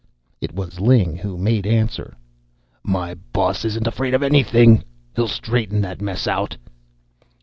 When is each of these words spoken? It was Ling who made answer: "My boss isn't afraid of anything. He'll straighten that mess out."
It 0.41 0.51
was 0.55 0.79
Ling 0.79 1.15
who 1.17 1.37
made 1.37 1.67
answer: 1.67 2.17
"My 2.83 3.13
boss 3.13 3.63
isn't 3.63 3.85
afraid 3.85 4.15
of 4.15 4.23
anything. 4.23 4.83
He'll 5.15 5.27
straighten 5.27 5.79
that 5.81 6.01
mess 6.01 6.25
out." 6.27 6.57